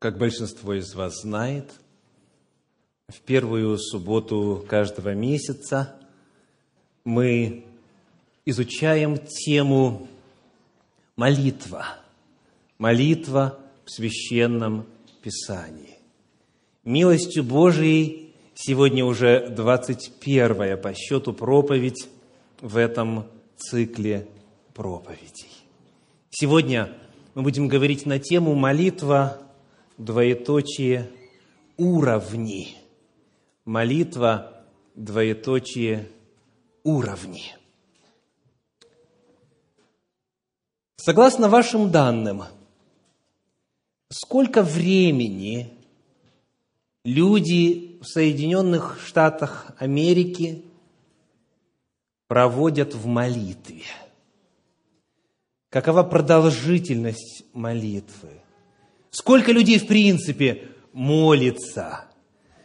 [0.00, 1.70] Как большинство из вас знает,
[3.08, 5.94] в первую субботу каждого месяца
[7.04, 7.66] мы
[8.46, 10.08] изучаем тему
[11.16, 11.84] молитва.
[12.78, 14.86] Молитва в священном
[15.22, 15.98] Писании.
[16.82, 22.08] Милостью Божией сегодня уже 21 по счету проповедь
[22.62, 23.26] в этом
[23.58, 24.26] цикле
[24.72, 25.50] проповедей.
[26.30, 26.90] Сегодня
[27.34, 29.42] мы будем говорить на тему молитва
[30.00, 31.10] двоеточие,
[31.76, 32.76] уровни.
[33.66, 34.64] Молитва,
[34.94, 36.10] двоеточие,
[36.82, 37.54] уровни.
[40.96, 42.44] Согласно вашим данным,
[44.08, 45.70] сколько времени
[47.04, 50.64] люди в Соединенных Штатах Америки
[52.26, 53.84] проводят в молитве?
[55.68, 58.39] Какова продолжительность молитвы?
[59.10, 62.04] Сколько людей, в принципе, молится?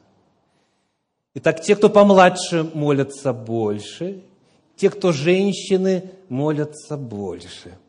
[1.34, 4.22] Итак, те, кто помладше, молятся больше,
[4.77, 7.77] те, кто женщины, молятся больше–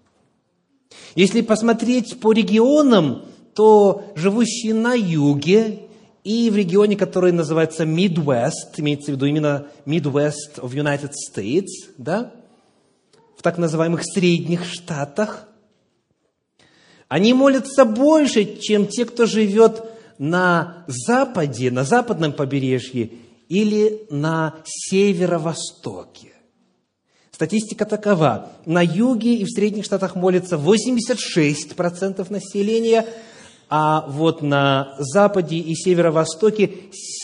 [1.15, 5.81] если посмотреть по регионам, то живущие на юге
[6.23, 11.67] и в регионе, который называется Midwest, имеется в виду именно Midwest of United States,
[11.97, 12.31] да,
[13.37, 15.47] в так называемых средних штатах,
[17.07, 19.83] они молятся больше, чем те, кто живет
[20.19, 23.11] на западе, на западном побережье
[23.47, 26.33] или на северо-востоке.
[27.31, 28.51] Статистика такова.
[28.65, 33.05] На юге и в средних штатах молится 86% населения,
[33.69, 36.71] а вот на западе и северо-востоке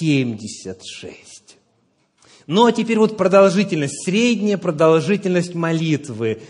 [0.02, 0.76] 76%.
[2.48, 6.42] Ну а теперь вот продолжительность, средняя продолжительность молитвы.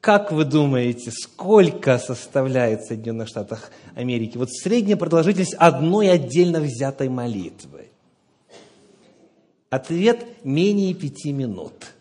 [0.00, 4.38] Как вы думаете, сколько составляет в Соединенных Штатах Америки?
[4.38, 7.88] Вот средняя продолжительность одной отдельно взятой молитвы.
[9.68, 11.74] Ответ– менее пяти минут–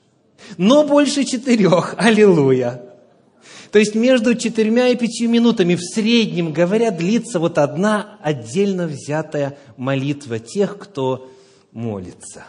[0.58, 1.96] но больше четырех.
[1.98, 2.82] Аллилуйя.
[3.78, 9.56] То есть между четырьмя и пятью минутами в среднем, говоря, длится вот одна отдельно взятая
[9.78, 11.30] молитва тех, кто
[11.74, 12.46] молится.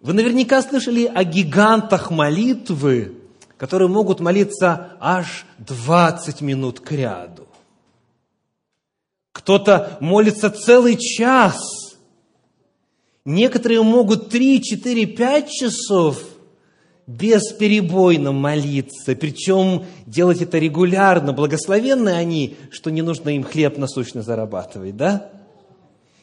[0.00, 3.14] Вы наверняка слышали о гигантах молитвы,
[3.56, 7.46] которые могут молиться аж 20 минут к ряду.
[9.30, 11.60] Кто-то молится целый час–
[13.26, 16.22] Некоторые могут 3, 4, 5 часов
[17.06, 21.32] бесперебойно молиться, причем делать это регулярно.
[21.32, 25.30] Благословенны они, что не нужно им хлеб насущно зарабатывать, да?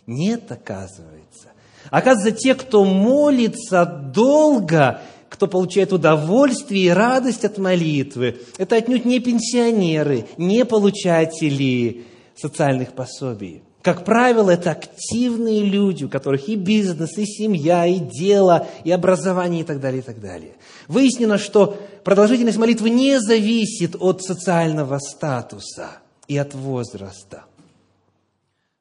[0.08, 1.50] Нет, оказывается.
[1.90, 9.20] Оказывается, те, кто молится долго, кто получает удовольствие и радость от молитвы, это отнюдь не
[9.20, 12.06] пенсионеры, не получатели
[12.36, 13.62] социальных пособий.
[13.82, 19.62] Как правило, это активные люди, у которых и бизнес, и семья, и дело, и образование,
[19.62, 20.56] и так далее, и так далее.
[20.88, 25.98] Выяснено, что продолжительность молитвы не зависит от социального статуса
[26.28, 27.46] и от возраста.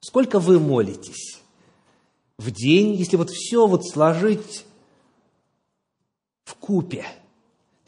[0.01, 1.39] Сколько вы молитесь
[2.37, 4.65] в день, если вот все вот сложить
[6.45, 7.07] в купе–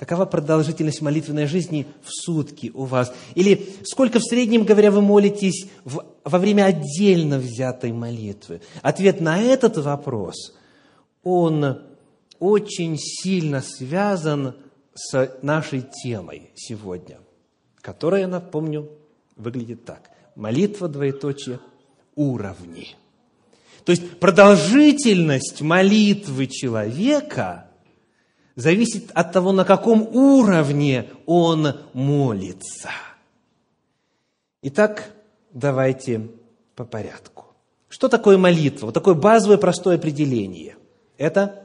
[0.02, 3.14] Какова продолжительность молитвенной жизни в сутки у вас?
[3.36, 8.62] Или сколько в среднем, говоря, вы молитесь в, во время отдельно взятой молитвы?
[8.82, 10.56] Ответ на этот вопрос,
[11.22, 11.82] он
[12.40, 14.56] очень сильно связан
[14.92, 17.20] с нашей темой сегодня,
[17.80, 18.90] которая, напомню,
[19.36, 20.10] выглядит так.
[20.34, 21.60] Молитва, двоеточие,
[22.16, 22.96] уровни.
[23.84, 27.68] То есть продолжительность молитвы человека
[28.56, 32.90] зависит от того, на каком уровне он молится.
[34.62, 35.10] Итак,
[35.52, 36.28] давайте
[36.76, 37.46] по порядку.
[37.88, 38.86] Что такое молитва?
[38.86, 40.76] Вот такое базовое простое определение.
[41.18, 41.62] Это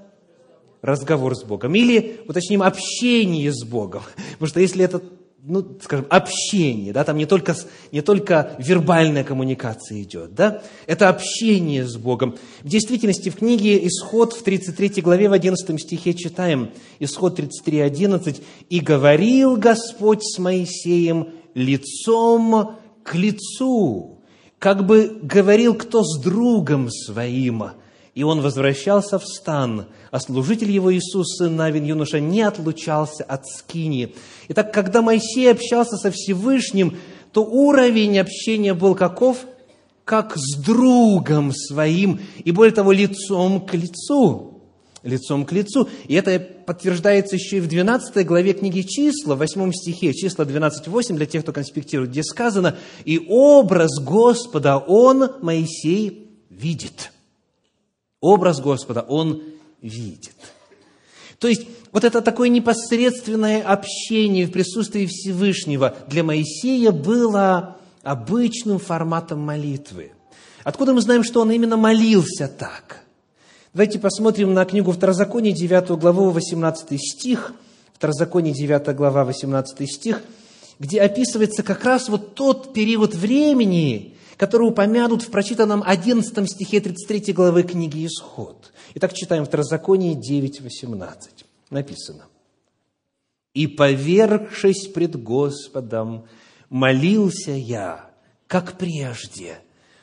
[0.81, 1.75] разговор с Богом.
[1.75, 4.04] Или, уточним, общение с Богом.
[4.34, 5.01] Потому что если это
[5.47, 7.55] ну, скажем, общение, да, там не только,
[7.94, 12.35] не только вербальная коммуникация идет, да, это общение с Богом.
[12.63, 18.41] В действительности в книге «Исход» в 33 главе в 11 стихе читаем, Исход 33, 11,
[18.69, 24.19] «И говорил Господь с Моисеем лицом к лицу,
[24.59, 27.63] как бы говорил кто с другом своим,
[28.17, 33.45] и он возвращался в стан, а служитель его Иисус, сын Навин, юноша, не отлучался от
[33.45, 34.15] скини.
[34.47, 36.97] Итак, когда Моисей общался со Всевышним,
[37.31, 39.45] то уровень общения был каков?
[40.03, 44.63] Как с другом своим, и более того, лицом к лицу.
[45.03, 45.87] Лицом к лицу.
[46.07, 51.15] И это подтверждается еще и в 12 главе книги «Числа», в 8 стихе, числа 12.8,
[51.15, 57.11] для тех, кто конспектирует, где сказано, «И образ Господа он, Моисей, видит».
[58.19, 59.43] Образ Господа он
[59.81, 60.35] видит.
[61.39, 69.39] То есть, вот это такое непосредственное общение в присутствии Всевышнего для Моисея было обычным форматом
[69.39, 70.11] молитвы.
[70.63, 73.03] Откуда мы знаем, что он именно молился так?
[73.73, 77.53] Давайте посмотрим на книгу Второзаконие, 9 главу, 18 стих.
[77.93, 80.21] Второзаконие, 9 глава, 18 стих,
[80.77, 87.34] где описывается как раз вот тот период времени, который упомянут в прочитанном 11 стихе 33
[87.34, 88.72] главы книги «Исход».
[88.94, 91.45] Итак, читаем Второзаконие 9.18.
[91.72, 92.25] Написано.
[93.54, 96.28] «И, повергшись пред Господом,
[96.69, 98.12] молился я,
[98.45, 99.60] как прежде,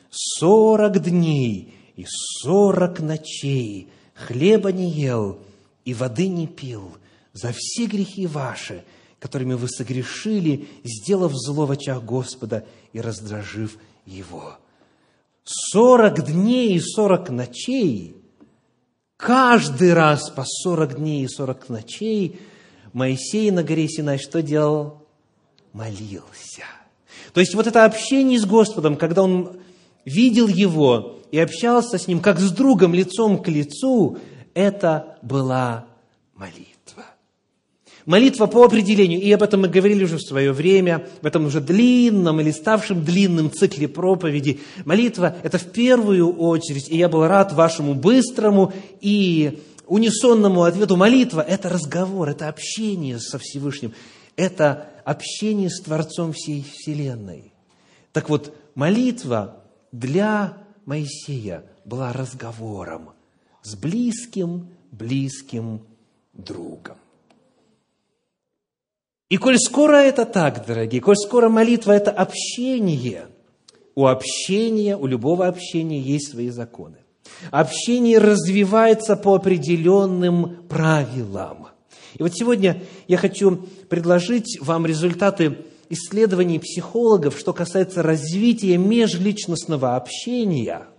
[0.09, 5.39] сорок дней и сорок ночей, хлеба не ел
[5.85, 6.97] и воды не пил
[7.31, 8.83] за все грехи ваши,
[9.19, 14.57] которыми вы согрешили, сделав зло в очах Господа и раздражив его.
[15.43, 18.15] Сорок дней и сорок ночей,
[19.17, 22.39] каждый раз по сорок дней и сорок ночей
[22.93, 25.05] Моисей на горе Синай что делал?
[25.73, 26.63] Молился.
[27.33, 29.57] То есть вот это общение с Господом, когда он
[30.05, 34.17] видел Его и общался с Ним, как с другом лицом к лицу,
[34.53, 35.87] это была
[36.35, 36.74] молитва.
[38.05, 41.59] Молитва по определению, и об этом мы говорили уже в свое время, в этом уже
[41.59, 44.59] длинном или ставшем длинным цикле проповеди.
[44.85, 50.97] Молитва– это в первую очередь, и я был рад вашему быстрому и унисонному ответу.
[50.97, 53.93] Молитва– это разговор, это общение со Всевышним,
[54.35, 57.53] это общение с Творцом всей Вселенной.
[58.11, 63.09] Так вот, молитва для Моисея была разговором
[63.63, 65.81] с близким, близким
[66.33, 66.97] другом.
[69.29, 73.25] И коль скоро это так, дорогие, коль скоро молитва– это общение,
[73.95, 76.97] у общения, у любого общения есть свои законы.
[77.49, 81.69] Общение развивается по определенным правилам.
[82.17, 85.57] И вот сегодня я хочу предложить вам результаты
[85.89, 90.87] исследований психологов, что касается развития межличностного общения–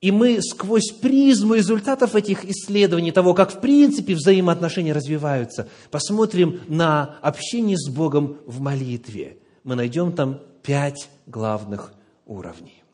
[0.00, 7.16] и мы сквозь призму результатов этих исследований, того, как в принципе взаимоотношения развиваются, посмотрим на
[7.20, 9.38] общение с Богом в молитве.
[9.64, 11.92] Мы найдем там пять главных
[12.26, 12.84] уровней.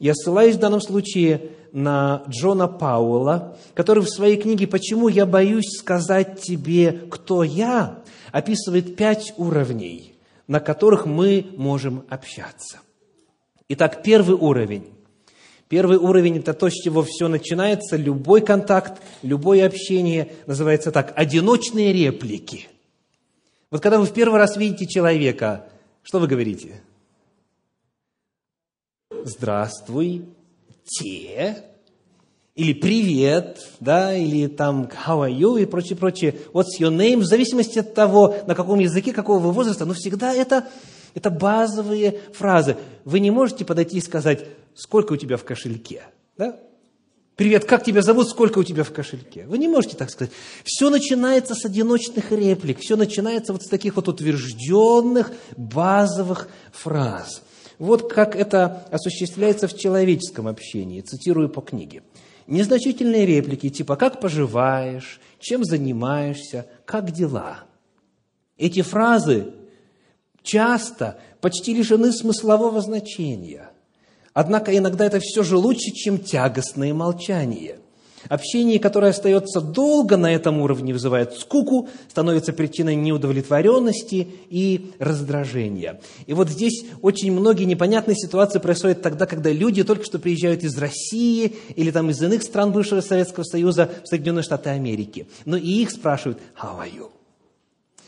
[0.00, 5.78] Я ссылаюсь в данном случае на Джона Пауэлла, который в своей книге «Почему я боюсь
[5.78, 8.02] сказать тебе, кто я?»
[8.32, 10.14] описывает пять уровней,
[10.48, 12.78] на которых мы можем общаться.
[13.68, 14.86] Итак, первый уровень
[15.70, 21.92] Первый уровень– это то, с чего все начинается, любой контакт, любое общение называется так– одиночные
[21.92, 22.66] реплики.
[23.70, 25.68] Вот когда вы в первый раз видите человека,
[26.02, 26.82] что вы говорите?
[29.22, 30.24] Здравствуй,
[30.82, 31.62] те,
[32.56, 36.34] или привет, да, или там how are you и прочее, прочее.
[36.52, 37.18] What's your name?
[37.18, 40.66] В зависимости от того, на каком языке, какого вы возраста, но всегда это,
[41.14, 42.76] это базовые фразы.
[43.04, 46.02] Вы не можете подойти и сказать, сколько у тебя в кошельке.
[46.36, 46.58] Да?
[47.40, 49.46] Привет, как тебя зовут, сколько у тебя в кошельке?
[49.46, 50.30] Вы не можете так сказать.
[50.62, 57.42] Все начинается с одиночных реплик, все начинается вот с таких вот утвержденных базовых фраз.
[57.78, 62.02] Вот как это осуществляется в человеческом общении, цитирую по книге.
[62.46, 67.60] Незначительные реплики типа «как поживаешь?», «чем занимаешься?», «как дела?».
[68.58, 69.54] Эти фразы
[70.42, 73.69] часто почти лишены смыслового значения–
[74.32, 77.76] Однако иногда это все же лучше, чем тягостное молчание.
[78.28, 86.00] Общение, которое остается долго на этом уровне, вызывает скуку, становится причиной неудовлетворенности и раздражения.
[86.26, 90.76] И вот здесь очень многие непонятные ситуации происходят тогда, когда люди только что приезжают из
[90.76, 95.26] России или там из иных стран бывшего Советского Союза в Соединенные Штаты Америки.
[95.46, 97.08] Но и их спрашивают «How are you?».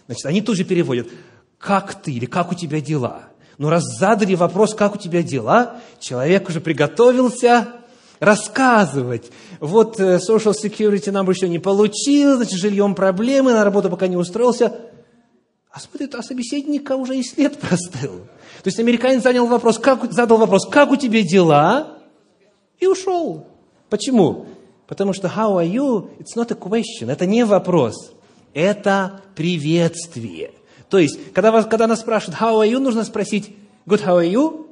[0.06, 1.08] Значит, они тут же переводят
[1.56, 3.31] «Как ты?» или «Как у тебя дела?».
[3.62, 7.68] Но раз задали вопрос «Как у тебя дела?», человек уже приготовился
[8.18, 9.30] рассказывать.
[9.60, 14.16] Вот э, social security number еще не получил, значит, жильем проблемы, на работу пока не
[14.16, 14.80] устроился.
[15.70, 18.22] А смотрит, а собеседника уже и след простыл.
[18.64, 21.98] То есть американец занял вопрос, как, задал вопрос, как у тебя дела?
[22.80, 23.46] И ушел.
[23.88, 24.46] Почему?
[24.88, 26.10] Потому что how are you?
[26.18, 27.12] It's not a question.
[27.12, 28.10] Это не вопрос.
[28.54, 30.50] Это приветствие.
[30.92, 33.56] То есть, когда, вас, когда нас спрашивают how are you, нужно спросить
[33.86, 34.66] good how are you?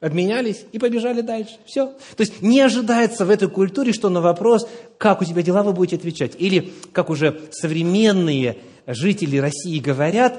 [0.00, 1.54] обменялись и побежали дальше.
[1.64, 1.86] Все.
[2.16, 5.72] То есть не ожидается в этой культуре, что на вопрос, как у тебя дела, вы
[5.72, 6.32] будете отвечать.
[6.36, 10.36] Или, как уже современные жители России говорят,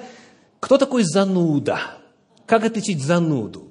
[0.59, 1.79] кто такой зануда?
[2.45, 3.69] Как отличить зануду?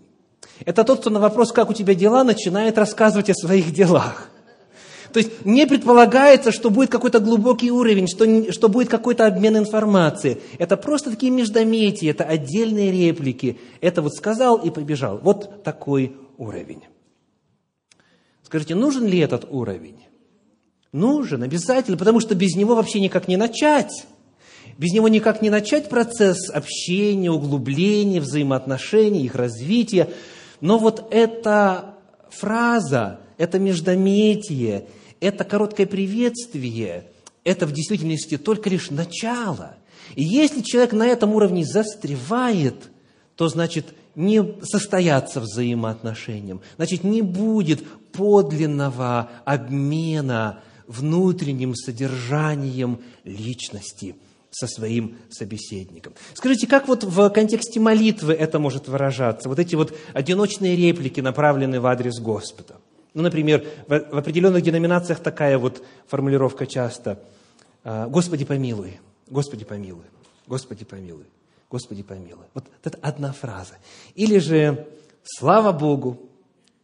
[0.65, 4.31] Это тот, кто на вопрос, как у тебя дела, начинает рассказывать о своих делах.
[5.17, 10.43] То есть не предполагается, что будет какой-то глубокий уровень, что, что будет какой-то обмен информацией.
[10.59, 13.59] Это просто такие междометия, это отдельные реплики.
[13.81, 15.17] Это вот сказал и побежал.
[15.23, 16.83] Вот такой уровень.
[18.43, 19.97] Скажите, нужен ли этот уровень?
[20.93, 24.05] Нужен, обязательно, потому что без него вообще никак не начать.
[24.77, 30.11] Без него никак не начать процесс общения, углубления, взаимоотношений, их развития.
[30.61, 31.95] Но вот эта
[32.29, 34.89] фраза, это междометие,
[35.21, 37.05] это короткое приветствие,
[37.45, 39.77] это в действительности только лишь начало.
[40.15, 42.91] И если человек на этом уровне застревает,
[43.37, 54.17] то значит не состоятся взаимоотношениям, значит не будет подлинного обмена внутренним содержанием личности
[54.51, 56.15] со своим собеседником.
[56.33, 59.51] Скажите, как вот в контексте молитвы это может выражаться?
[59.51, 62.77] Вот эти вот одиночные реплики, направленные в адрес Господа.
[63.17, 67.19] Ну, например, в, в определенных деноминациях такая вот формулировка часто.
[67.83, 70.05] «А, «Господи, помилуй, Господи, помилуй,
[70.47, 71.25] Господи, помилуй,
[71.71, 72.45] Господи, помилуй».
[72.53, 73.73] Вот это одна фраза.
[74.17, 74.87] Или же
[75.25, 76.29] «Слава Богу»,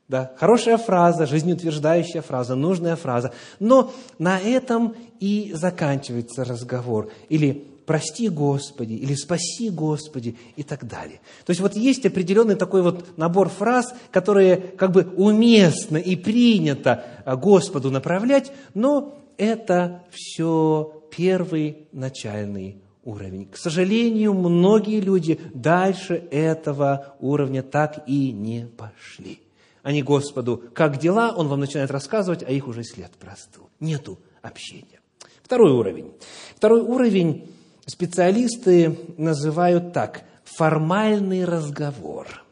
[0.08, 3.34] да, хорошая фраза, жизнеутверждающая фраза, нужная фраза.
[3.60, 7.10] Но на этом и заканчивается разговор.
[7.28, 11.20] Или прости Господи, или спаси Господи и так далее.
[11.44, 17.04] То есть вот есть определенный такой вот набор фраз, которые как бы уместно и принято
[17.24, 23.46] а, Господу направлять, но это все первый начальный уровень.
[23.46, 29.40] К сожалению, многие люди дальше этого уровня так и не пошли.
[29.82, 33.68] Они Господу, как дела, Он вам начинает рассказывать, а их уже след простыл.
[33.80, 35.00] Нету общения.
[35.42, 36.12] Второй уровень.
[36.54, 37.50] Второй уровень
[37.86, 42.44] специалисты называют так– формальный разговор.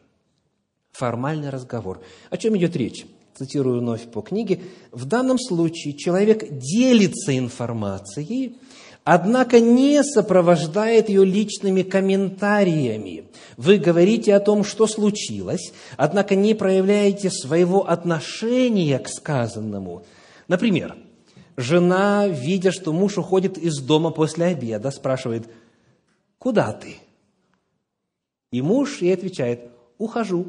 [0.91, 2.01] Формальный разговор.
[2.29, 3.05] О чем идет речь?
[3.35, 4.61] Цитирую вновь по книге.
[4.91, 8.57] В данном случае человек делится информацией,
[9.03, 13.25] однако не сопровождает ее личными комментариями.
[13.57, 20.03] Вы говорите о том, что случилось, однако не проявляете своего отношения к сказанному.
[20.47, 20.95] Например,
[21.57, 25.49] Жена, видя, что муж уходит из дома после обеда, спрашивает,
[26.37, 26.97] куда ты?
[28.51, 30.47] И муж ей отвечает, ухожу.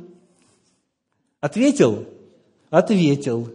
[1.40, 2.06] Ответил?
[2.70, 3.52] Ответил.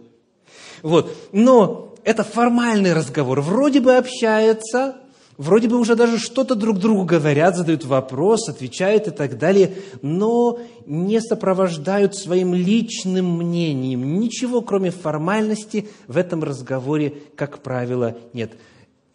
[0.82, 1.14] Вот.
[1.32, 3.40] Но это формальный разговор.
[3.40, 4.96] Вроде бы общаются,
[5.38, 10.58] вроде бы уже даже что-то друг другу говорят, задают вопрос, отвечают и так далее, но
[10.84, 14.20] не сопровождают своим личным мнением.
[14.20, 18.52] Ничего, кроме формальности, в этом разговоре, как правило, нет.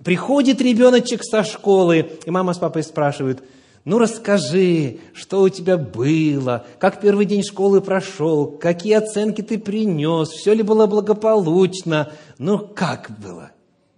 [0.04, 3.44] Приходит ребеночек со школы, и мама с папой спрашивают,
[3.86, 10.30] ну расскажи, что у тебя было, как первый день школы прошел, какие оценки ты принес,
[10.30, 13.52] все ли было благополучно, ну как было?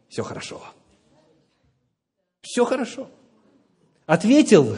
[0.10, 0.62] Все хорошо.
[2.45, 3.09] Все хорошо.
[4.05, 4.77] Ответил?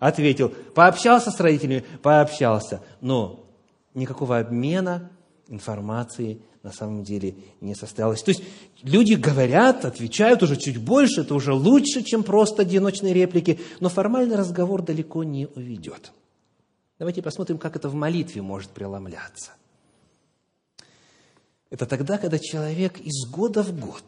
[0.00, 0.48] Ответил.
[0.48, 1.84] Пообщался с родителями?
[2.02, 2.82] Пообщался.
[3.00, 3.46] Но
[3.94, 5.12] никакого обмена
[5.46, 8.22] информацией на самом деле не состоялось.
[8.22, 8.42] То есть
[8.82, 14.36] люди говорят, отвечают уже чуть больше, это уже лучше, чем просто одиночные реплики, но формальный
[14.36, 16.10] разговор далеко не уведет.
[16.98, 19.52] Давайте посмотрим, как это в молитве может преломляться.
[21.70, 24.02] Это тогда, когда человек из года в год,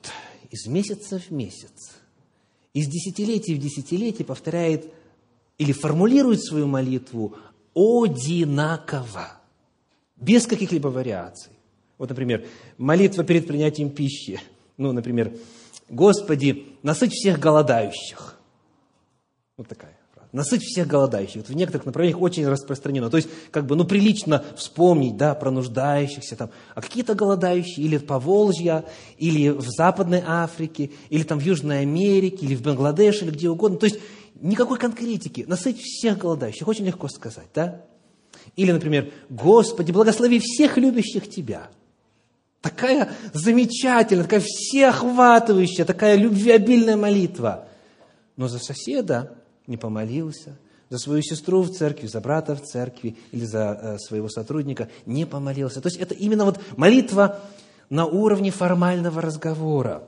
[0.51, 2.01] из месяца в месяц
[2.77, 4.93] из десятилетия в десятилетие повторяет
[5.57, 7.35] или формулирует свою молитву
[7.75, 9.41] одинаково.
[10.17, 11.53] без каких-либо вариаций.
[11.97, 14.41] Вот, например, молитва перед принятием пищи.
[14.77, 15.35] Ну, например,
[15.89, 18.39] «Господи, насыть всех голодающих».
[19.57, 19.96] Вот такая
[20.37, 21.37] насыть всех голодающих.
[21.37, 23.11] Вот в некоторых направлениях очень распространено.
[23.11, 26.51] То есть, как бы, ну, прилично вспомнить, да, про нуждающихся там.
[26.75, 28.85] А какие-то голодающие или по Волжья,
[29.19, 33.79] или в Западной Африке, или там в Южной Америке, или в Бангладеше, или где угодно.
[33.79, 33.99] То есть,
[34.41, 35.45] никакой конкретики.
[35.49, 36.69] Насыть всех голодающих.
[36.69, 37.83] Очень легко сказать, да?
[38.55, 41.69] Или, например, «Господи, благослови всех любящих Тебя».
[42.61, 47.69] Такая замечательная, такая всеохватывающая, такая любвеобильная молитва.
[48.37, 50.59] Но за соседа не помолился,
[50.89, 55.27] за свою сестру в церкви, за брата в церкви или за э, своего сотрудника не
[55.27, 55.81] помолился.
[55.81, 57.41] То есть это именно вот молитва
[57.91, 60.05] на уровне формального разговора.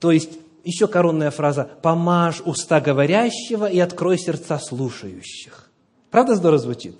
[0.00, 0.30] То есть
[0.64, 5.70] еще коронная фраза «помажь уста говорящего и открой сердца слушающих».
[6.10, 6.96] Правда здорово звучит?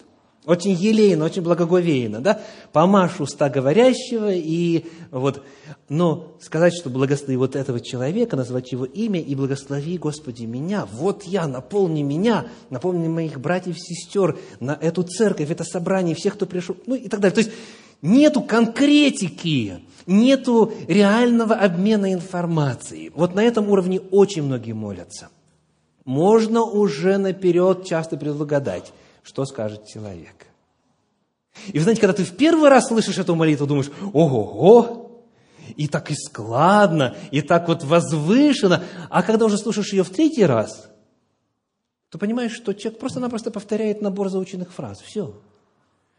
[0.46, 2.40] Очень елейно, очень благоговейно, да?
[2.72, 5.42] Помашь уста говорящего и вот,
[5.88, 11.24] но сказать, что благослови вот этого человека, назвать его имя и благослови, Господи, меня, вот
[11.24, 16.46] я, наполни меня, наполни моих братьев и сестер на эту церковь, это собрание, всех, кто
[16.46, 17.34] пришел, ну и так далее.
[17.34, 17.50] То есть
[18.00, 23.10] нету конкретики, нету реального обмена информацией.
[23.16, 25.28] Вот на этом уровне очень многие молятся.
[26.04, 28.92] Можно уже наперед часто предугадать–
[29.26, 30.47] что скажет человек.
[31.68, 35.25] И вы знаете, когда ты в первый раз слышишь эту молитву, думаешь, ого-го,
[35.76, 38.85] и так и складно, и так вот возвышенно.
[39.11, 40.88] А когда уже слушаешь ее в третий раз,
[42.11, 45.00] то понимаешь, что человек просто-напросто повторяет набор заученных фраз.
[45.00, 45.26] Все.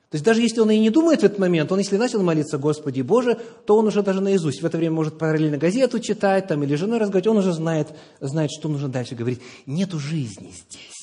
[0.10, 2.58] То есть даже если он и не думает в этот момент, он если начал молиться
[2.58, 6.62] Господи Боже, то он уже даже наизусть в это время может параллельно газету читать там,
[6.64, 7.88] или женой разговаривать, он уже знает,
[8.20, 9.42] знает, что нужно дальше говорить.
[9.66, 10.97] Нету жизни здесь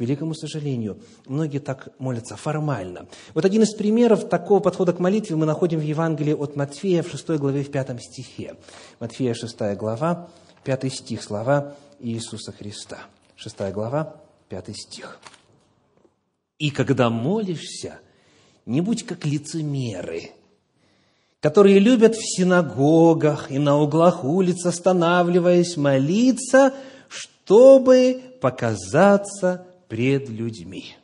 [0.00, 3.06] великому сожалению, многие так молятся формально.
[3.34, 7.10] Вот один из примеров такого подхода к молитве мы находим в Евангелии от Матфея в
[7.10, 8.56] 6 главе, в 5 стихе.
[8.98, 10.30] Матфея 6 глава,
[10.64, 12.98] 5 стих, слова Иисуса Христа.
[13.36, 14.16] 6 глава,
[14.48, 15.20] 5 стих.
[16.58, 18.00] «И когда молишься,
[18.66, 20.30] не будь как лицемеры,
[21.40, 26.74] которые любят в синагогах и на углах улиц, останавливаясь, молиться,
[27.08, 30.94] чтобы показаться пред людьми.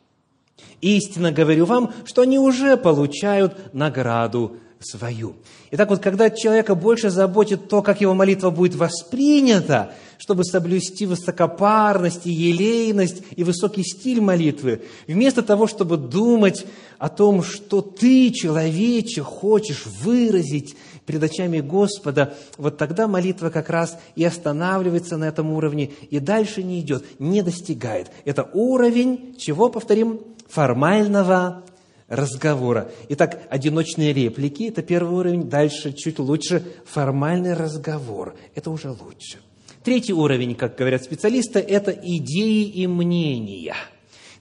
[0.81, 5.37] Истинно говорю вам, что они уже получают награду свою.
[5.72, 12.27] Итак, вот когда человека больше заботит то, как его молитва будет воспринята, чтобы соблюсти высокопарность
[12.27, 16.64] и елейность и высокий стиль молитвы, вместо того, чтобы думать
[16.99, 23.99] о том, что ты, человече, хочешь выразить перед очами Господа, вот тогда молитва как раз
[24.16, 28.11] и останавливается на этом уровне, и дальше не идет, не достигает.
[28.25, 31.64] Это уровень, чего, повторим, формального
[32.09, 32.90] разговора.
[33.09, 38.37] Итак, одиночные реплики– это первый уровень, дальше чуть лучше формальный разговор.
[38.55, 39.38] Это уже лучше.
[39.83, 43.77] Третий уровень, как говорят специалисты, это идеи и мнения.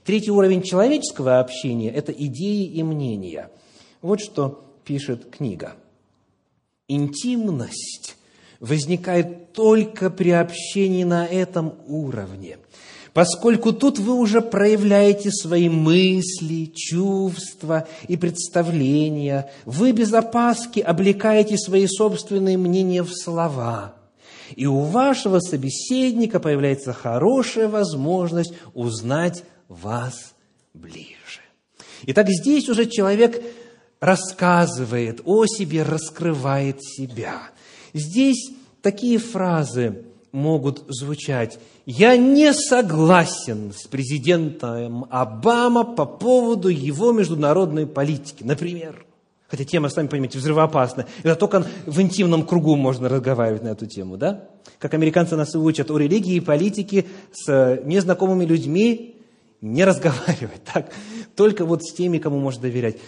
[0.04, 3.50] Третий уровень человеческого общения– это идеи и мнения.
[4.02, 5.74] Вот что пишет книга–
[6.88, 8.16] Интимность
[8.60, 12.58] возникает только при общении на этом уровне,
[13.12, 21.86] поскольку тут вы уже проявляете свои мысли, чувства и представления, вы без опаски облекаете свои
[21.88, 23.96] собственные мнения в слова,
[24.54, 30.34] и у вашего собеседника появляется хорошая возможность узнать вас
[30.72, 31.40] ближе.
[32.04, 33.42] Итак, здесь уже человек
[34.06, 37.50] рассказывает о себе, раскрывает себя.
[37.92, 41.58] Здесь такие фразы могут звучать.
[41.86, 49.04] Я не согласен с президентом Обама по поводу его международной политики, например.
[49.48, 51.06] Хотя тема, сами понимаете, взрывоопасная.
[51.24, 54.48] Это только в интимном кругу можно разговаривать на эту тему, да?
[54.78, 59.16] Как американцы нас учат о религии и политике с незнакомыми людьми
[59.60, 60.92] не разговаривать, так?
[61.34, 62.98] Только вот с теми, кому можно доверять.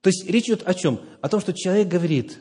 [0.00, 1.00] То есть речь идет о чем?
[1.20, 2.38] О том, что человек говорит,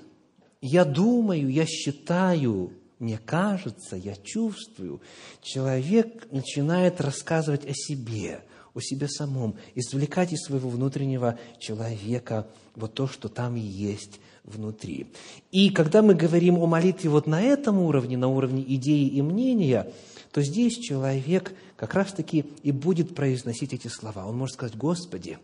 [0.61, 5.01] я думаю, я считаю, мне кажется, я чувствую.
[5.41, 8.43] Человек начинает рассказывать о себе,
[8.73, 15.07] о себе самом, извлекать из своего внутреннего человека вот то, что там есть внутри.
[15.51, 19.91] И когда мы говорим о молитве вот на этом уровне, на уровне идеи и мнения,
[20.31, 24.25] то здесь человек как раз-таки и будет произносить эти слова.
[24.25, 25.39] Он может сказать, Господи,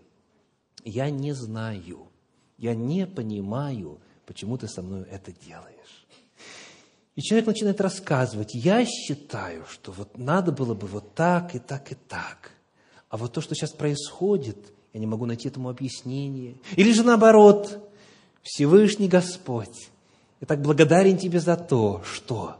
[0.86, 2.08] я не знаю,
[2.58, 6.06] я не понимаю, почему ты со мной это делаешь.
[7.15, 11.91] И человек начинает рассказывать, я считаю, что вот надо было бы вот так и так
[11.91, 12.52] и так.
[13.10, 14.58] А вот то, что сейчас происходит,
[14.93, 16.56] я не могу найти этому объяснение.
[16.76, 17.89] Или же наоборот,
[18.43, 19.89] Всевышний Господь,
[20.41, 22.58] я так благодарен Тебе за то, что...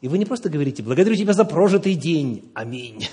[0.00, 3.06] И вы не просто говорите, благодарю Тебя за прожитый день, аминь.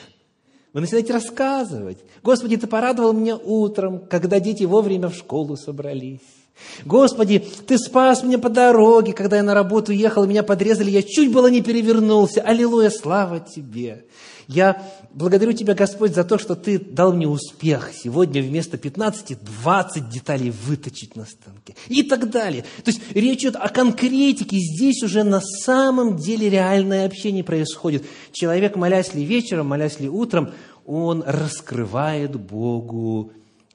[0.73, 1.97] Вы начинаете рассказывать.
[2.23, 6.40] Господи, Ты порадовал меня утром, когда дети вовремя в школу собрались.
[6.85, 11.31] Господи, Ты спас меня по дороге, когда я на работу ехал, меня подрезали, я чуть
[11.31, 12.41] было не перевернулся.
[12.41, 14.05] Аллилуйя, слава Тебе.
[14.47, 14.81] Я
[15.13, 20.51] благодарю Тебя, Господь, за то, что Ты дал мне успех сегодня вместо 15 20 деталей
[20.51, 21.75] выточить на станке.
[21.87, 22.63] И так далее.
[22.83, 24.57] То есть речь идет о конкретике.
[24.57, 28.05] Здесь уже на самом деле реальное общение происходит.
[28.31, 30.51] Человек, молясь ли вечером, молясь ли утром,
[30.85, 33.31] он раскрывает Богу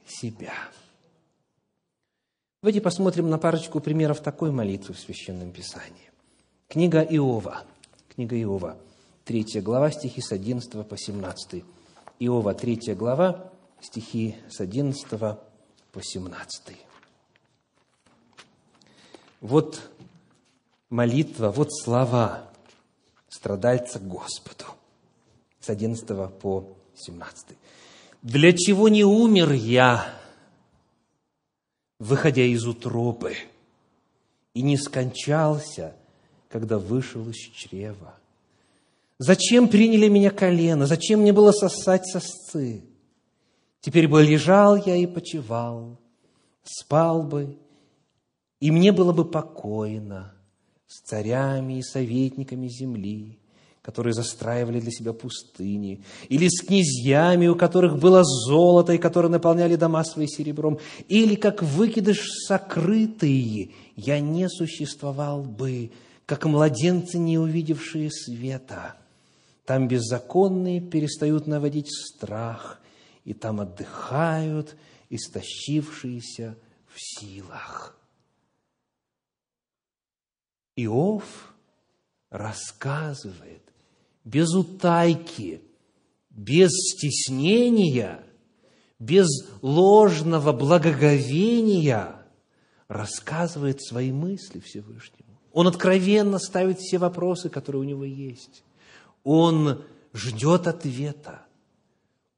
[0.07, 0.53] себя.
[2.67, 6.11] Давайте посмотрим на парочку примеров такой молитвы в Священном Писании.
[6.67, 7.63] Книга Иова.
[8.13, 8.77] Книга Иова.
[9.25, 11.63] Третья глава, стихи с 11 по 17.
[12.19, 15.39] Иова, третья глава, стихи с 11 по
[16.03, 16.77] 17.
[19.43, 19.81] Вот
[20.91, 22.51] молитва, вот слова
[23.29, 24.65] страдальца Господу.
[25.61, 26.05] С 11
[26.41, 27.47] по 17.
[28.23, 30.05] «Для чего не умер я,
[31.99, 33.35] выходя из утробы,
[34.55, 35.95] и не скончался,
[36.49, 38.15] когда вышел из чрева?»
[39.19, 40.87] Зачем приняли меня колено?
[40.87, 42.85] Зачем мне было сосать сосцы?
[43.81, 45.99] Теперь бы лежал я и почевал,
[46.65, 47.57] спал бы,
[48.61, 50.35] и мне было бы покойно
[50.87, 53.39] с царями и советниками земли,
[53.87, 59.77] которые застраивали для себя пустыни, или с князьями, у которых было золото, и которые наполняли
[59.77, 62.19] дома свои серебром, или как выкидыш
[62.49, 65.93] сокрытый, я не существовал бы,
[66.27, 68.97] как младенцы, не увидевшие света.
[69.65, 72.81] Там беззаконные перестают наводить страх,
[73.25, 74.75] и там отдыхают
[75.11, 76.59] истощившиеся
[76.93, 77.97] в силах.
[80.75, 81.55] Иов
[82.31, 83.66] рассказывает
[84.27, 85.63] без утайки,
[86.29, 88.23] без стеснения,
[88.99, 89.29] без
[89.63, 92.17] ложного благоговения,
[92.89, 95.41] рассказывает свои мысли Всевышнему.
[95.53, 98.63] Он откровенно ставит все вопросы, которые у него есть.
[99.25, 101.43] Он ждет ответа.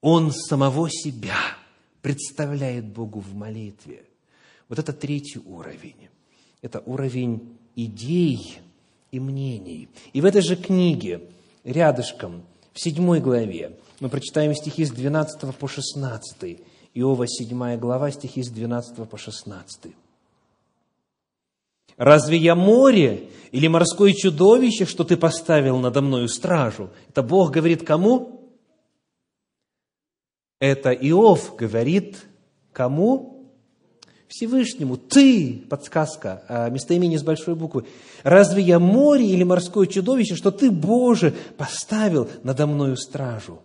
[0.01, 1.39] Он самого себя
[2.03, 4.05] представляет Богу в молитве.
[4.69, 6.09] Вот это третий уровень.
[6.61, 8.59] Это уровень идей
[9.11, 9.89] и мнений.
[10.13, 11.23] И в этой же книге,
[11.65, 12.43] рядышком,
[12.73, 16.61] в седьмой главе, мы прочитаем стихи с 12 по 16.
[16.95, 19.93] Иова, седьмая глава, стихи с 12 по 16.
[21.97, 26.91] Разве я море или морское чудовище, что ты поставил надо мною стражу?
[27.09, 28.53] Это Бог говорит кому?
[30.61, 32.25] Это Иов говорит
[32.73, 33.38] кому?
[34.29, 34.97] Всевышнему.
[34.97, 37.87] Ты, подсказка, а, местоимение с большой буквы.
[38.23, 43.63] Разве я море или морское чудовище, что ты, Боже, поставил надо мною стражу?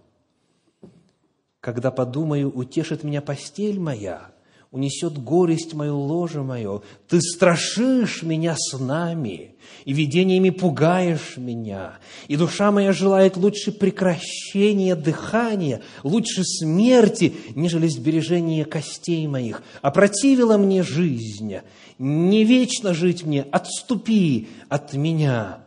[1.59, 4.31] Когда подумаю, утешит меня постель моя,
[4.73, 6.81] унесет горесть мою, ложе мое.
[7.07, 9.53] Ты страшишь меня с нами,
[9.85, 11.99] и видениями пугаешь меня.
[12.27, 19.61] И душа моя желает лучше прекращения дыхания, лучше смерти, нежели сбережения костей моих.
[19.83, 21.57] Опротивила мне жизнь,
[21.99, 25.63] не вечно жить мне, отступи от меня,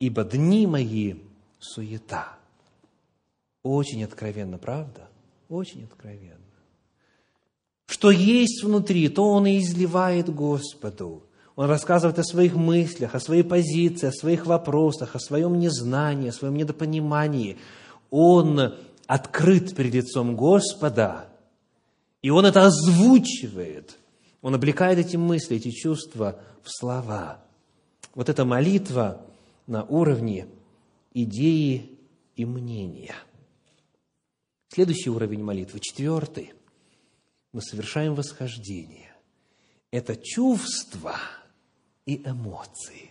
[0.00, 1.14] ибо дни мои
[1.60, 2.36] суета.
[3.62, 5.08] Очень откровенно, правда?
[5.48, 6.35] Очень откровенно.
[7.86, 11.22] Что есть внутри, то он и изливает Господу.
[11.54, 16.32] Он рассказывает о своих мыслях, о своей позиции, о своих вопросах, о своем незнании, о
[16.32, 17.56] своем недопонимании.
[18.10, 18.74] Он
[19.06, 21.28] открыт перед лицом Господа,
[22.22, 23.96] и он это озвучивает.
[24.42, 27.38] Он облекает эти мысли, эти чувства в слова.
[28.14, 29.22] Вот эта молитва
[29.66, 30.46] на уровне
[31.14, 31.98] идеи
[32.34, 33.14] и мнения.
[34.68, 36.52] Следующий уровень молитвы, четвертый–
[37.52, 39.14] мы совершаем восхождение.
[39.90, 41.16] Это чувства
[42.04, 43.10] и эмоции.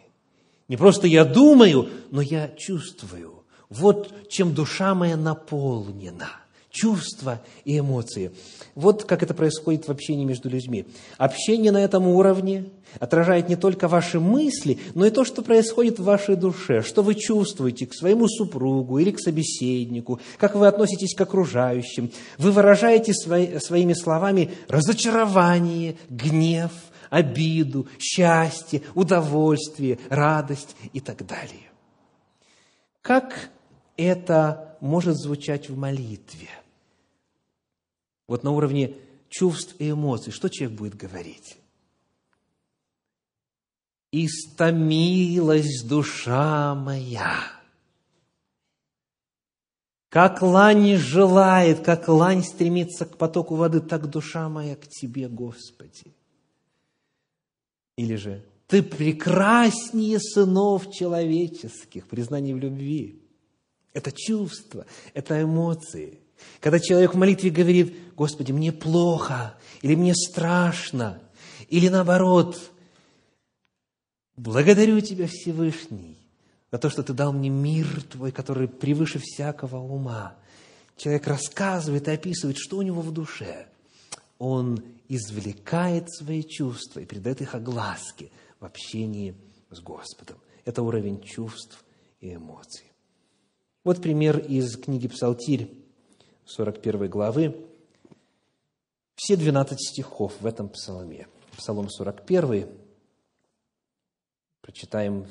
[0.67, 3.43] Не просто я думаю, но я чувствую.
[3.69, 6.29] Вот чем душа моя наполнена–
[6.75, 8.31] чувства и эмоции.
[8.75, 10.85] Вот как это происходит в общении между людьми.
[11.17, 12.65] Общение на этом уровне
[12.99, 17.15] отражает не только ваши мысли, но и то, что происходит в вашей душе, что вы
[17.15, 22.11] чувствуете к своему супругу или к собеседнику, как вы относитесь к окружающим.
[22.37, 26.71] Вы выражаете свои, своими словами разочарование, гнев,
[27.09, 31.71] обиду, счастье, удовольствие, радость и так далее.
[33.01, 33.49] Как
[33.95, 36.49] это может звучать в молитве–
[38.27, 38.95] вот на уровне
[39.29, 41.57] чувств и эмоций, что человек будет говорить?
[44.11, 47.55] «Истомилась душа моя».
[50.15, 56.15] Как лань желает, как лань стремится к потоку воды, так душа моя к Тебе, Господи.
[57.97, 63.21] Или же, Ты прекраснее сынов человеческих, признание в любви.
[63.91, 66.21] Это чувство, это эмоции.
[66.59, 71.21] Когда человек в молитве говорит, Господи, мне плохо, или мне страшно,
[71.69, 72.59] или наоборот,
[74.35, 76.17] благодарю Тебя, Всевышний,
[76.71, 80.35] за то, что Ты дал мне мир Твой, который превыше всякого ума.
[80.97, 83.67] Человек рассказывает и описывает, что у него в душе.
[84.37, 89.35] Он извлекает свои чувства и придает их огласке в общении
[89.69, 90.37] с Господом.
[90.63, 91.83] Это уровень чувств
[92.21, 92.85] и эмоций.
[93.83, 95.84] Вот пример из книги «Псалтирь»,
[96.45, 97.55] 41 главы.
[99.15, 101.27] Все 12 стихов в этом псалме.
[101.57, 102.67] Псалом 41,
[104.61, 105.25] прочитаем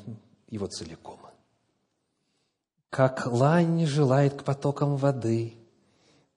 [0.49, 1.19] его целиком.
[2.89, 5.55] «Как лань желает к потокам воды,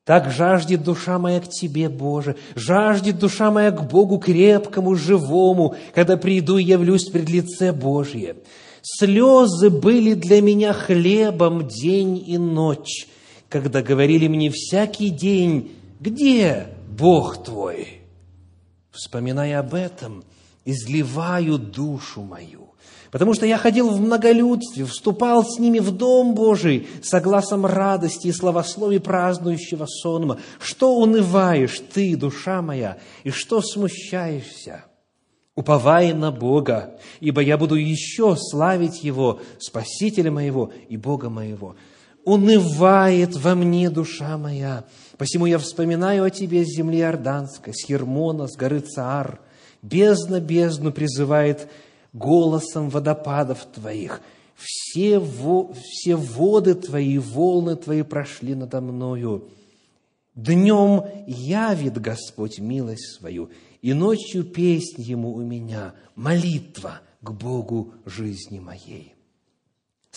[0.04, 6.18] так жаждет душа моя к Тебе, Боже, жаждет душа моя к Богу крепкому, живому, когда
[6.18, 8.38] приду и явлюсь пред лице Божье.
[8.82, 13.08] Слезы были для меня хлебом день и ночь,
[13.50, 18.02] когда говорили мне всякий день, где Бог твой?
[18.92, 20.24] Вспоминая об этом,
[20.66, 22.74] изливаю душу мою,
[23.12, 28.32] потому что я ходил в многолюдстве, вступал с ними в Дом Божий, согласом радости и
[28.32, 30.40] славословий празднующего сонма.
[30.60, 34.86] Что унываешь ты, душа моя, и что смущаешься?
[35.56, 41.76] Уповай на Бога, ибо я буду еще славить Его, Спасителя моего и Бога моего.
[42.28, 44.84] Унывает во мне душа моя,
[45.18, 49.40] посему я вспоминаю о Тебе с земли Иорданской, с Ермона, с горы Цаар.
[49.82, 51.70] Бездна бездну призывает
[52.12, 54.20] голосом водопадов Твоих.
[54.58, 59.48] Все, во, все воды Твои, волны Твои прошли надо мною.
[60.36, 68.60] Днем явит Господь милость свою, и ночью песнь Ему у меня, молитва к Богу жизни
[68.60, 69.17] моей.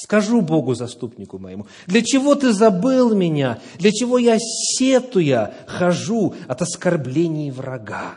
[0.01, 6.63] Скажу Богу, заступнику моему, для чего ты забыл меня, для чего я, сетуя, хожу от
[6.63, 8.15] оскорблений врага?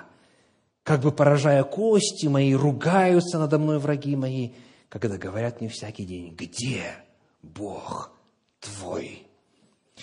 [0.84, 4.52] Как бы поражая кости мои, ругаются надо мной враги мои,
[4.88, 6.84] когда говорят мне всякий день, где
[7.42, 8.14] Бог
[8.62, 9.23] твой?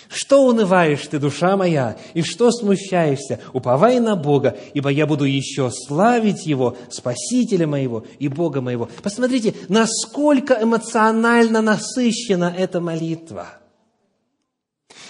[0.07, 3.39] Что унываешь ты, душа моя, и что смущаешься?
[3.53, 8.89] Уповай на Бога, ибо я буду еще славить Его, Спасителя моего и Бога моего.
[9.03, 13.47] Посмотрите, насколько эмоционально насыщена эта молитва.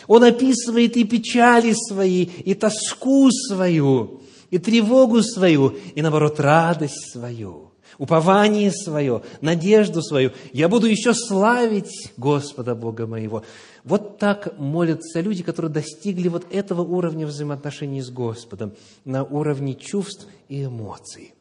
[0.08, 7.72] Он описывает и печали свои, и тоску свою, и тревогу свою, и, наоборот, радость свою,
[7.98, 10.32] упование свое, надежду свою.
[10.54, 13.44] Я буду еще славить Господа Бога моего.
[13.84, 18.74] Вот так молятся люди, которые достигли вот этого уровня взаимоотношений с Господом,
[19.06, 21.34] на уровне чувств и эмоций.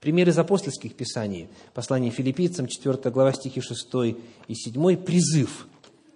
[0.00, 1.48] Пример из апостольских писаний.
[1.72, 3.88] Послание филиппийцам, 4 глава, стихи 6
[4.48, 5.66] и 7, призыв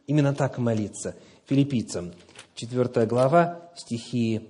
[0.07, 1.17] именно так молиться.
[1.47, 2.13] Филиппийцам,
[2.55, 4.43] 4 глава, стихи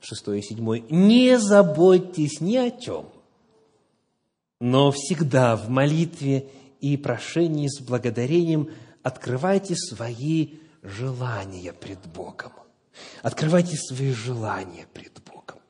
[0.00, 0.84] 6 и 7.
[0.90, 3.06] «Не заботьтесь ни о чем,
[4.60, 6.46] но всегда в молитве
[6.80, 8.68] и прошении с благодарением–
[9.02, 12.52] открывайте свои желания пред Богом.
[13.22, 15.60] Открывайте свои желания пред Богом.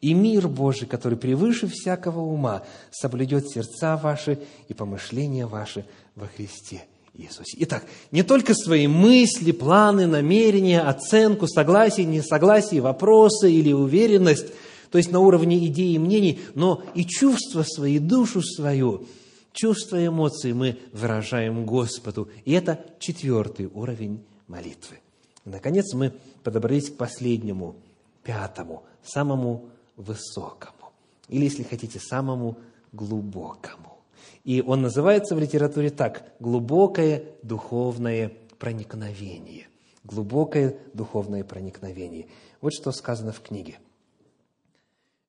[0.00, 5.84] И мир Божий, который превыше всякого ума, соблюдет сердца ваши и помышления ваши
[6.14, 6.84] во Христе
[7.14, 7.56] Иисусе.
[7.60, 14.46] Итак, не только свои мысли, планы, намерения, оценку, согласие, несогласие, вопросы или уверенность,
[14.90, 19.06] то есть на уровне идей и мнений, но и чувства свои, душу свою–
[19.52, 22.28] чувства и эмоции мы выражаем Господу.
[22.44, 24.98] И это четвертый уровень молитвы.
[25.44, 27.76] И, наконец, мы подобрались к последнему,
[28.22, 30.92] пятому, самому высокому.
[31.28, 32.58] Или, если хотите, самому
[32.92, 33.98] глубокому.
[34.44, 39.68] И он называется в литературе так– глубокое духовное проникновение.
[40.04, 42.26] Глубокое духовное проникновение.
[42.60, 43.78] Вот что сказано в книге–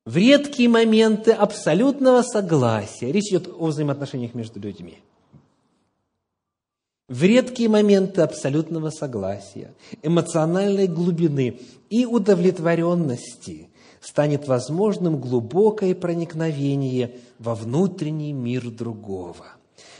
[0.04, 4.98] в редкие моменты абсолютного согласия, речь идет о взаимоотношениях между людьми,
[7.08, 11.60] в редкие моменты абсолютного согласия, эмоциональной глубины
[11.90, 13.68] и удовлетворенности
[14.00, 19.46] станет возможным глубокое проникновение во внутренний мир другого.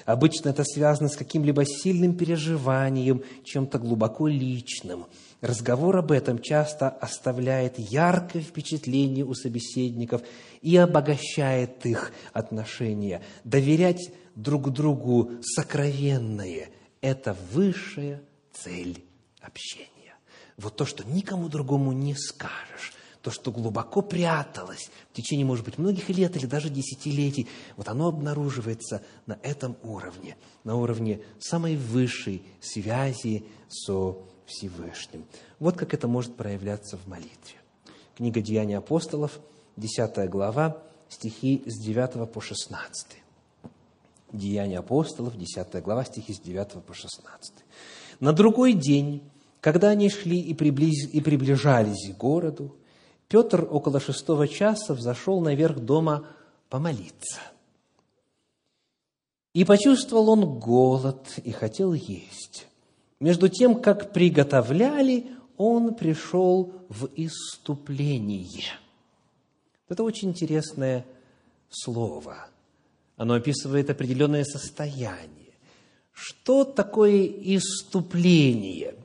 [0.06, 5.06] Обычно это связано с каким-либо сильным переживанием, чем-то глубоко личным.
[5.42, 10.22] Разговор об этом часто оставляет яркое впечатление у собеседников
[10.60, 13.22] и обогащает их отношения.
[13.42, 16.68] Доверять друг другу сокровенное–
[17.00, 19.04] это высшая цель
[19.40, 20.14] общения.
[20.56, 25.76] Вот то, что никому другому не скажешь, то, что глубоко пряталось в течение, может быть,
[25.76, 32.44] многих лет или даже десятилетий, вот оно обнаруживается на этом уровне, на уровне самой высшей
[32.60, 35.24] связи со Всевышним.
[35.58, 37.56] Вот как это может проявляться в молитве.
[38.16, 39.40] Книга «Деяния апостолов»,
[39.76, 43.06] 10 глава, стихи с 9 по 16.
[44.32, 47.54] Деяния апостолов, 10 глава, стихи с 9 по 16.
[48.20, 49.22] На другой день,
[49.60, 51.08] когда они шли и, приблиз...
[51.12, 52.76] и приближались к городу,
[53.28, 56.26] Петр около шестого часа взошел наверх дома
[56.68, 57.40] помолиться.
[59.54, 62.66] И почувствовал он голод и хотел есть.
[63.22, 68.72] Между тем, как приготовляли, он пришел в иступление.
[69.88, 71.06] Это очень интересное
[71.70, 72.48] слово.
[73.16, 75.54] Оно описывает определенное состояние.
[76.12, 78.96] Что такое иступление?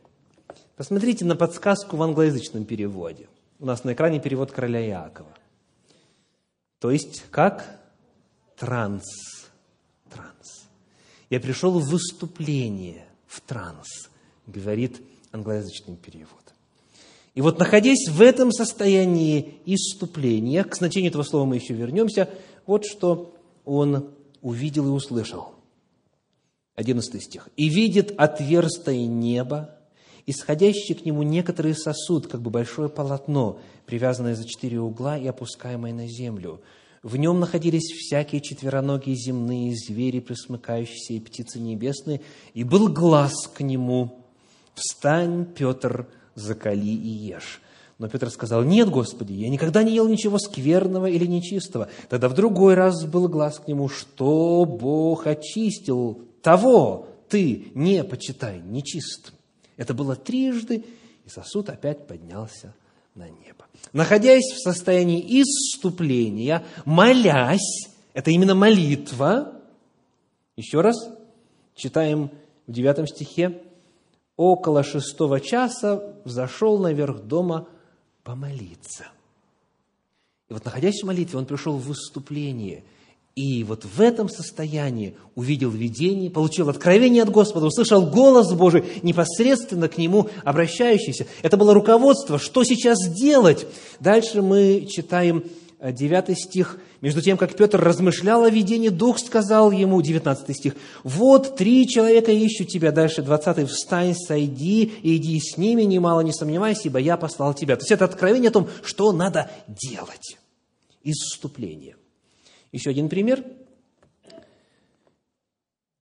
[0.75, 5.33] Посмотрите на подсказку в англоязычном переводе– у нас на экране перевод короля Иакова.
[6.79, 7.79] То есть, как
[8.55, 9.03] транс.
[10.11, 10.67] Транс.
[11.31, 14.09] Я пришел в выступление, в транс,
[14.45, 16.31] говорит англоязычный перевод.
[17.35, 22.29] И вот, находясь в этом состоянии иступления, к значению этого слова мы еще вернемся,
[22.65, 24.09] вот что он
[24.41, 25.53] увидел и услышал.
[26.75, 27.49] 11 стих.
[27.55, 29.77] «И видит отверстое небо,
[30.25, 35.93] исходящий к нему некоторый сосуд, как бы большое полотно, привязанное за четыре угла и опускаемое
[35.93, 36.61] на землю.
[37.07, 42.19] В нем находились всякие четвероногие земные звери, присмыкающиеся, и птицы небесные,
[42.53, 44.25] и был глаз к нему.
[44.75, 47.61] «Встань, Петр, закали и ешь».
[47.97, 51.87] Но Петр сказал, нет, Господи, я никогда не ел ничего скверного или нечистого.
[52.09, 58.59] Тогда в другой раз был глаз к нему, что Бог очистил, того ты не почитай
[58.59, 59.33] нечистым.
[59.77, 60.83] Это было трижды,
[61.25, 62.73] и сосуд опять поднялся
[63.17, 63.65] на небо.
[63.93, 69.61] Находясь в состоянии исступления, молясь, это именно молитва,
[70.55, 70.95] еще раз,
[71.75, 72.31] читаем
[72.67, 73.61] в девятом стихе,
[74.35, 77.67] около шестого часа взошел наверх дома
[78.23, 79.07] помолиться.
[80.49, 82.83] И вот находясь в молитве, он пришел в выступление–
[83.37, 89.87] и вот в этом состоянии увидел видение, получил откровение от Господа, услышал голос Божий, непосредственно
[89.87, 91.27] к нему обращающийся.
[91.43, 93.67] Это было руководство, что сейчас делать.
[93.99, 95.43] Дальше мы читаем
[95.79, 96.79] 9 э, стих.
[97.01, 102.31] Между тем, как Петр размышлял о видении, Дух сказал ему, 19 стих, «Вот три человека
[102.31, 102.91] ищут тебя».
[102.91, 107.75] Дальше 20 «Встань, сойди и иди с ними, немало не сомневайся, ибо я послал тебя».
[107.75, 110.39] То есть это откровение о том, что надо делать.
[111.03, 111.97] Исступление–
[112.71, 113.43] еще один пример.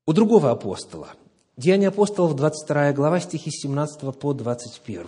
[0.07, 1.11] У другого апостола.
[1.57, 5.07] Деяния апостолов, 22 глава, стихи 17 по 21.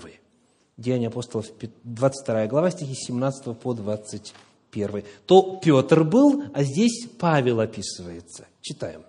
[0.76, 1.46] Деяния апостолов,
[1.84, 5.04] 22 глава, стихи 17 по 21.
[5.26, 8.46] То Петр был, а здесь Павел описывается.
[8.60, 9.02] Читаем.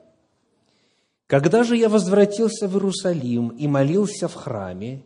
[1.28, 5.04] «Когда же я возвратился в Иерусалим и молился в храме,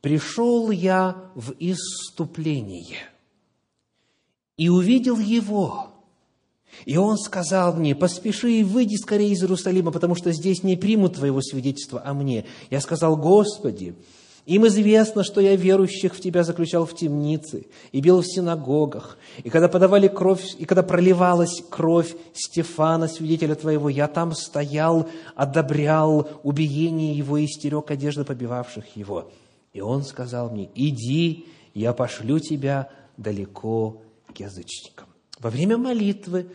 [0.00, 2.98] пришел я в исступление
[4.56, 5.90] и увидел его,
[6.84, 11.14] и он сказал мне, поспеши и выйди скорее из Иерусалима, потому что здесь не примут
[11.14, 12.44] твоего свидетельства о мне.
[12.70, 13.94] Я сказал, Господи,
[14.48, 19.18] им известно, что я верующих в Тебя заключал в темнице и бил в синагогах.
[19.44, 26.30] И когда подавали кровь, и когда проливалась кровь Стефана, свидетеля Твоего, я там стоял, одобрял
[26.44, 29.30] убиение его и стерег одежды побивавших его.
[29.74, 32.88] И он сказал мне, иди, я пошлю тебя
[33.18, 34.00] далеко
[34.34, 35.08] к язычникам.
[35.40, 36.46] Во время молитвы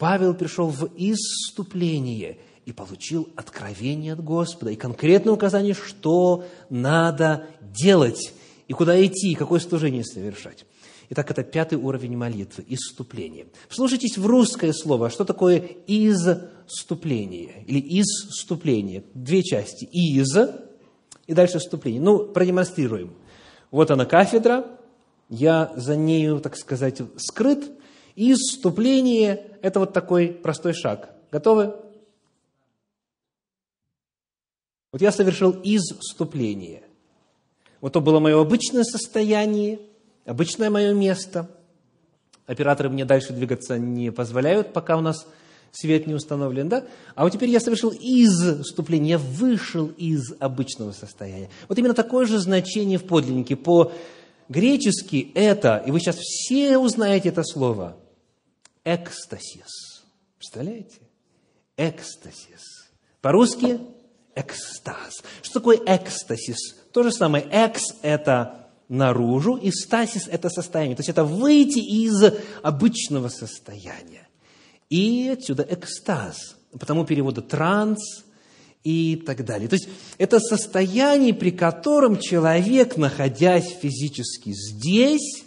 [0.00, 8.32] Павел пришел в исступление и получил откровение от Господа и конкретное указание, что надо делать
[8.66, 10.64] и куда идти, какое служение совершать.
[11.10, 13.48] Итак, это пятый уровень молитвы– исступление.
[13.68, 15.10] Вслушайтесь в русское слово.
[15.10, 19.04] Что такое изступление или исступление?
[19.12, 19.84] Две части.
[19.84, 20.34] Из
[21.26, 22.00] и дальше вступление.
[22.00, 23.12] Ну, продемонстрируем.
[23.70, 24.66] Вот она кафедра,
[25.28, 27.70] я за нею, так сказать, скрыт,
[28.22, 31.08] Исступление– это вот такой простой шаг.
[31.32, 31.74] Готовы?
[34.92, 36.82] Вот я совершил изступление.
[37.80, 39.80] Вот то было мое обычное состояние,
[40.26, 41.48] обычное мое место.
[42.44, 45.26] Операторы мне дальше двигаться не позволяют, пока у нас
[45.72, 46.84] свет не установлен, да?
[47.14, 51.48] А вот теперь я совершил из вступления, я вышел из обычного состояния.
[51.70, 53.56] Вот именно такое же значение в подлиннике.
[53.56, 57.96] По-гречески это, и вы сейчас все узнаете это слово,
[58.84, 60.02] экстасис.
[60.38, 61.00] Представляете?
[61.76, 62.90] Экстасис.
[63.20, 63.80] По-русски
[64.34, 65.22] экстаз.
[65.42, 66.74] Что такое экстасис?
[66.92, 67.46] То же самое.
[67.50, 70.96] Экс– это наружу, и стасис– это состояние.
[70.96, 72.22] То есть это выйти из
[72.62, 74.28] обычного состояния.
[74.88, 78.24] И отсюда экстаз, потому перевода транс
[78.82, 79.68] и так далее.
[79.68, 85.44] То есть это состояние, при котором человек, находясь физически здесь,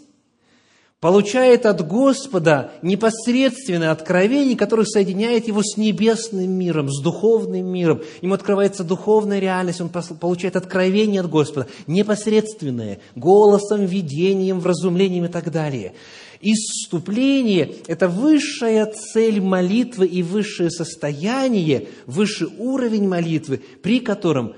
[1.04, 8.02] получает от Господа непосредственное откровение, которое соединяет его с небесным миром, с духовным миром.
[8.22, 15.52] Ему открывается духовная реальность, он получает откровение от Господа, непосредственное, голосом, видением, вразумлением и так
[15.52, 15.92] далее.
[16.40, 24.54] Исступление– это высшая цель молитвы и высшее состояние, высший уровень молитвы, при котором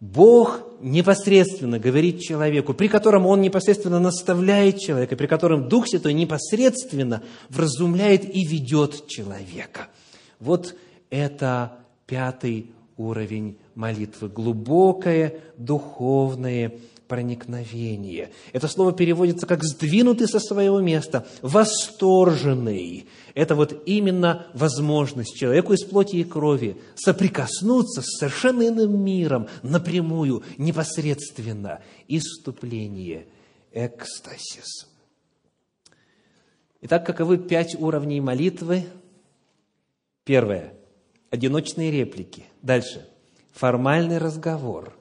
[0.00, 7.22] Бог непосредственно говорит человеку, при котором Он непосредственно наставляет человека, при котором Дух Святой непосредственно
[7.50, 9.88] вразумляет и ведет человека.
[10.38, 10.74] Вот
[11.10, 11.76] это
[12.06, 16.72] пятый уровень молитвы, глубокое духовное
[17.10, 18.30] проникновение.
[18.52, 23.08] Это слово переводится как «сдвинутый со своего места», «восторженный».
[23.34, 30.44] Это вот именно возможность человеку из плоти и крови соприкоснуться с совершенно иным миром напрямую,
[30.56, 31.80] непосредственно.
[32.06, 33.26] Иступление,
[33.72, 34.86] экстасис.
[36.80, 38.84] Итак, каковы пять уровней молитвы?
[40.22, 40.74] Первое–
[41.30, 42.44] одиночные реплики.
[42.62, 43.04] Дальше–
[43.52, 44.96] формальный разговор.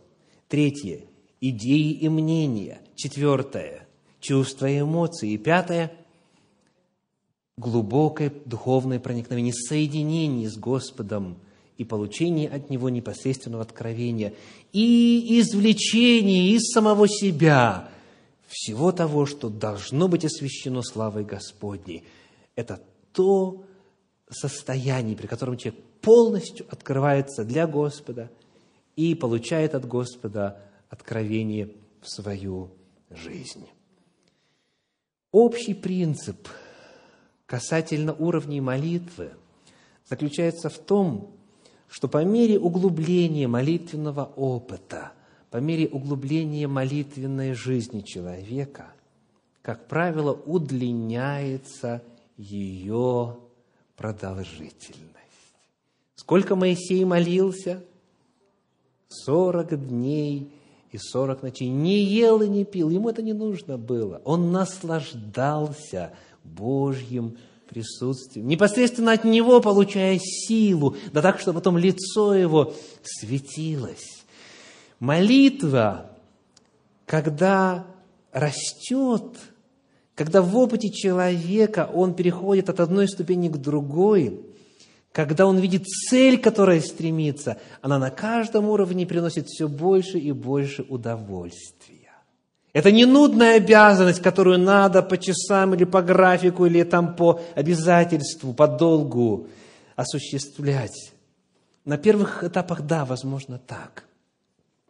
[0.47, 1.08] Третье
[1.41, 2.81] идеи и мнения.
[2.95, 3.87] Четвертое–
[4.19, 5.31] чувства и эмоции.
[5.31, 5.91] И пятое–
[7.57, 11.37] глубокое духовное проникновение, соединение с Господом
[11.77, 14.33] и получение от Него непосредственного откровения
[14.73, 17.89] и извлечение из самого себя
[18.47, 22.03] всего того, что должно быть освящено славой Господней.
[22.55, 22.81] Это
[23.13, 23.63] то
[24.29, 28.31] состояние, при котором человек полностью открывается для Господа
[28.95, 31.69] и получает от Господа откровение
[32.01, 32.71] в свою
[33.09, 33.67] жизнь.
[35.31, 36.47] Общий принцип
[37.45, 39.31] касательно уровней молитвы
[40.05, 41.31] заключается в том,
[41.87, 45.11] что по мере углубления молитвенного опыта,
[45.49, 48.87] по мере углубления молитвенной жизни человека,
[49.61, 52.03] как правило, удлиняется
[52.37, 53.37] ее
[53.95, 55.09] продолжительность.
[56.15, 57.83] Сколько Моисей молился?
[59.09, 60.51] Сорок дней
[60.91, 62.89] и сорок ночей не ел и не пил.
[62.89, 64.21] Ему это не нужно было.
[64.25, 66.13] Он наслаждался
[66.43, 67.37] Божьим
[67.67, 72.73] присутствием, непосредственно от Него получая силу, да так, что потом лицо Его
[73.03, 74.23] светилось.
[74.99, 76.09] Молитва,
[77.05, 77.85] когда
[78.31, 79.23] растет,
[80.15, 84.41] когда в опыте человека он переходит от одной ступени к другой,
[85.11, 90.83] когда он видит цель, которая стремится, она на каждом уровне приносит все больше и больше
[90.83, 91.99] удовольствия.
[92.73, 98.53] Это не нудная обязанность, которую надо по часам или по графику, или там по обязательству,
[98.53, 99.47] по долгу
[99.95, 101.13] осуществлять.
[101.83, 104.05] На первых этапах, да, возможно, так.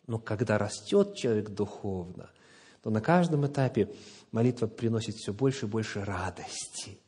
[0.08, 2.30] Но когда растет человек духовно,
[2.84, 3.90] то на каждом этапе
[4.32, 7.00] молитва приносит все больше и больше радости,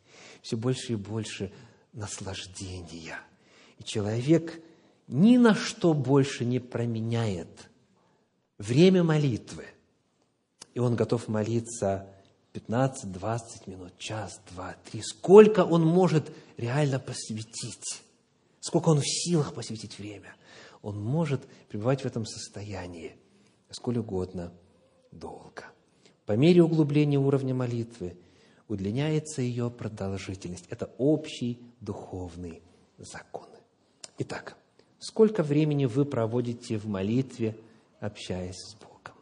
[0.42, 1.52] все больше и больше
[1.94, 3.20] наслаждения.
[3.78, 4.62] И человек
[5.08, 7.70] ни на что больше не променяет
[8.58, 9.66] время молитвы.
[10.74, 12.08] И он готов молиться
[12.54, 15.02] 15, 20 минут, час, два, три.
[15.02, 18.04] Сколько он может реально посвятить,
[18.60, 20.36] сколько он в силах посвятить время.
[20.82, 23.16] Он может пребывать в этом состоянии
[23.70, 24.54] сколь угодно
[25.12, 25.66] долго.
[26.26, 28.18] По мере углубления уровня молитвы–
[28.72, 30.66] удлиняется ее продолжительность.
[30.70, 32.62] Это общий духовный
[32.98, 33.48] закон.
[34.18, 34.56] Итак,
[34.98, 37.58] сколько времени вы проводите в молитве,
[38.00, 39.20] общаясь с Богом?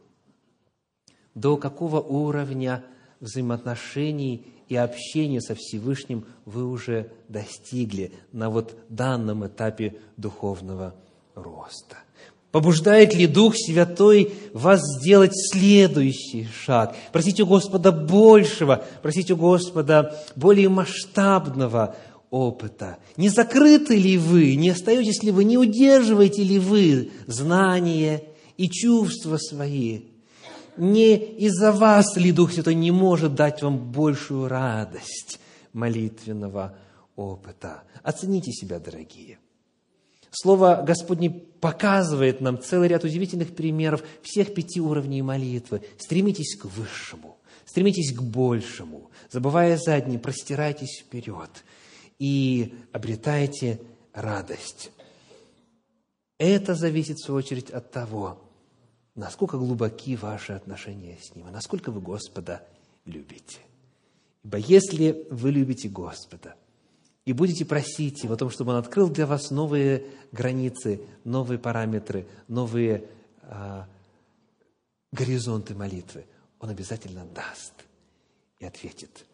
[1.33, 2.85] До какого уровня
[3.19, 10.93] взаимоотношений и общения со Всевышним вы уже достигли на вот данном этапе духовного
[11.33, 11.97] роста?
[12.51, 16.95] Побуждает ли Дух Святой вас сделать следующий шаг?
[17.11, 21.95] Просите у Господа большего, просите у Господа более масштабного
[22.31, 22.97] опыта.
[23.17, 28.23] Не закрыты ли вы, не остаетесь ли вы, не удерживаете ли вы знания
[28.57, 30.01] и чувства свои?
[30.75, 35.39] Не из-за вас ли Дух Святой не может дать вам большую радость
[35.73, 36.75] молитвенного
[37.15, 37.83] опыта.
[38.01, 39.37] Оцените себя, дорогие.
[40.31, 45.81] Слово Господне показывает нам целый ряд удивительных примеров всех пяти уровней молитвы.
[45.97, 51.49] Стремитесь к высшему, стремитесь к большему, забывая задние, простирайтесь вперед
[52.19, 53.81] и обретайте
[54.13, 54.91] радость.
[56.37, 58.41] Это зависит, в свою очередь, от того,
[59.15, 62.63] насколько глубоки ваши отношения с Ним, и насколько вы Господа
[63.05, 63.59] любите.
[64.43, 66.55] Ибо если вы любите Господа
[67.25, 72.27] и будете просить Его о том, чтобы Он открыл для вас новые границы, новые параметры,
[72.47, 73.05] новые
[73.43, 73.87] а,
[75.11, 76.25] горизонты молитвы,
[76.59, 77.73] Он обязательно даст
[78.59, 79.25] и ответит.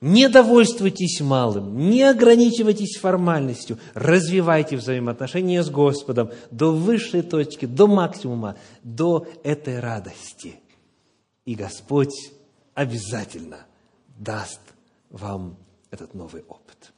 [0.00, 8.56] Не довольствуйтесь малым, не ограничивайтесь формальностью, развивайте взаимоотношения с Господом до высшей точки, до максимума,
[8.82, 10.58] до этой радости.
[11.44, 12.32] И Господь
[12.72, 13.66] обязательно
[14.16, 14.60] даст
[15.10, 15.58] вам
[15.90, 16.89] этот новый опыт.